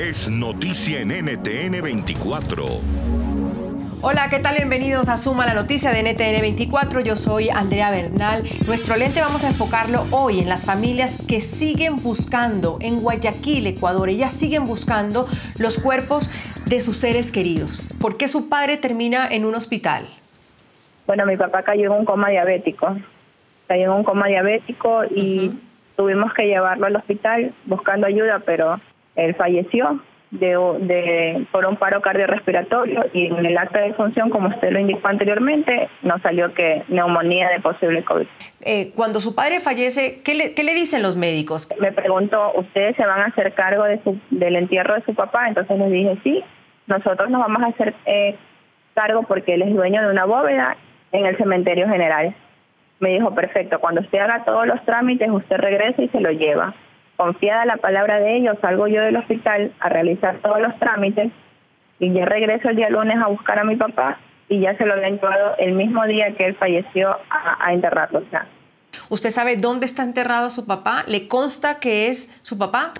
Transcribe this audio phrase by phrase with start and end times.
[0.00, 2.64] es noticia en NTN 24.
[4.00, 4.54] Hola, ¿qué tal?
[4.56, 7.00] Bienvenidos a Suma la Noticia de NTN 24.
[7.00, 8.44] Yo soy Andrea Bernal.
[8.66, 14.08] Nuestro lente vamos a enfocarlo hoy en las familias que siguen buscando en Guayaquil, Ecuador.
[14.08, 15.26] Ellas siguen buscando
[15.58, 16.30] los cuerpos
[16.64, 17.82] de sus seres queridos.
[18.00, 20.08] ¿Por qué su padre termina en un hospital?
[21.06, 22.96] Bueno, mi papá cayó en un coma diabético.
[23.68, 25.52] Cayó en un coma diabético y
[25.96, 28.80] tuvimos que llevarlo al hospital buscando ayuda, pero
[29.24, 30.00] él falleció
[30.30, 35.08] de, por un paro cardiorrespiratorio y en el acta de función, como usted lo indicó
[35.08, 38.26] anteriormente, nos salió que neumonía de posible COVID.
[38.60, 41.68] Eh, cuando su padre fallece, ¿qué le, ¿qué le, dicen los médicos?
[41.80, 45.48] Me preguntó, ¿ustedes se van a hacer cargo de su, del entierro de su papá?
[45.48, 46.44] Entonces les dije, sí,
[46.86, 48.36] nosotros nos vamos a hacer eh,
[48.94, 50.76] cargo porque él es dueño de una bóveda
[51.12, 52.34] en el cementerio general.
[53.00, 56.74] Me dijo, perfecto, cuando usted haga todos los trámites, usted regresa y se lo lleva
[57.20, 61.30] confiada la palabra de ellos, salgo yo del hospital a realizar todos los trámites
[61.98, 64.94] y ya regreso el día lunes a buscar a mi papá y ya se lo
[64.94, 68.22] habían llevado el mismo día que él falleció a, enterrarlo.
[69.10, 71.04] ¿Usted sabe dónde está enterrado su papá?
[71.06, 72.94] ¿Le consta que es su papá?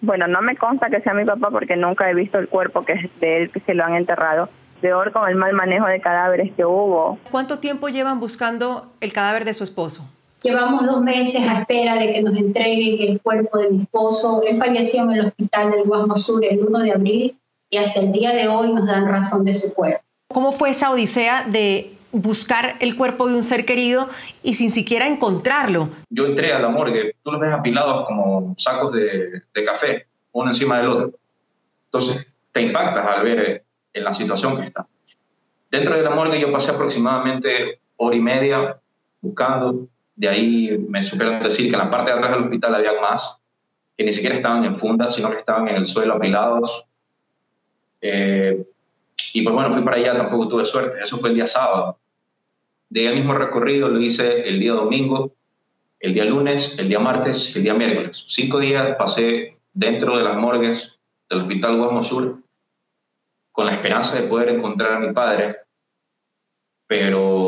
[0.00, 2.94] Bueno, no me consta que sea mi papá porque nunca he visto el cuerpo que
[2.94, 4.48] es de él que se lo han enterrado.
[4.80, 7.16] Peor con el mal manejo de cadáveres que hubo.
[7.30, 10.10] ¿Cuánto tiempo llevan buscando el cadáver de su esposo?
[10.42, 14.42] Llevamos dos meses a espera de que nos entreguen el cuerpo de mi esposo.
[14.46, 17.38] Él falleció en el hospital del Guasmo Sur el 1 de abril
[17.70, 20.02] y hasta el día de hoy nos dan razón de su cuerpo.
[20.28, 24.08] ¿Cómo fue esa odisea de buscar el cuerpo de un ser querido
[24.42, 25.90] y sin siquiera encontrarlo?
[26.08, 30.50] Yo entré a la morgue, tú los ves apilados como sacos de, de café, uno
[30.50, 31.12] encima del otro.
[31.86, 34.86] Entonces te impactas al ver eh, en la situación que está.
[35.70, 38.78] Dentro de la morgue yo pasé aproximadamente hora y media
[39.20, 43.00] buscando, de ahí me supieron decir que en la parte de atrás del hospital había
[43.00, 43.38] más,
[43.96, 46.86] que ni siquiera estaban en fundas, sino que estaban en el suelo apilados.
[48.00, 48.66] Eh,
[49.32, 50.98] y pues bueno, fui para allá, tampoco tuve suerte.
[51.00, 52.00] Eso fue el día sábado.
[52.88, 55.34] De ahí el mismo recorrido lo hice el día domingo,
[56.00, 58.24] el día lunes, el día martes y el día miércoles.
[58.26, 60.98] Cinco días pasé dentro de las morgues
[61.30, 62.42] del Hospital Guasmo Sur
[63.52, 65.58] con la esperanza de poder encontrar a mi padre,
[66.88, 67.47] pero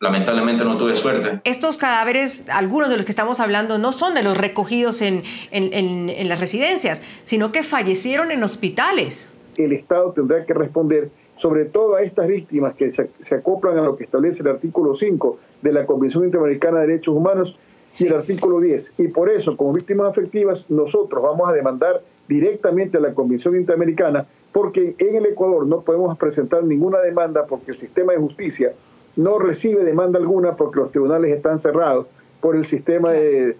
[0.00, 1.40] lamentablemente no tuve suerte.
[1.44, 6.28] Estos cadáveres, algunos de los que estamos hablando, no son de los recogidos en, en,
[6.28, 9.32] las residencias, sino que fallecieron en hospitales.
[9.56, 13.82] El Estado tendrá que responder sobre todo a estas víctimas que se, se, acoplan a
[13.82, 17.56] lo que establece el artículo 5 de la Convención Interamericana de Derechos Humanos
[17.96, 18.94] y el artículo 10.
[18.98, 24.26] Y por eso, como víctimas afectivas, nosotros vamos a demandar directamente a la Convención Interamericana,
[24.52, 28.72] porque en el Ecuador no podemos presentar ninguna demanda porque el sistema de justicia
[29.18, 32.06] no recibe demanda alguna porque los tribunales están cerrados
[32.40, 33.56] por el sistema de,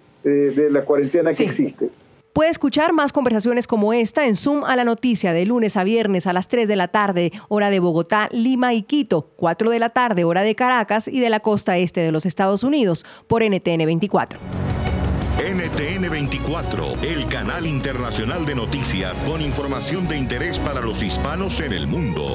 [0.71, 1.91] la cuarentena que existe.
[2.33, 6.29] Puede escuchar más conversaciones como esta en Zoom a la noticia de lunes a viernes
[6.29, 9.91] a las 3 de la tarde, hora de Bogotá, Lima y Quito, 4 de la
[9.91, 13.85] tarde, hora de Caracas y de la costa este de los Estados Unidos, por NTN
[13.85, 14.39] 24.
[15.39, 21.73] NTN 24, el canal internacional de noticias con información de interés para los hispanos en
[21.73, 22.29] el mundo.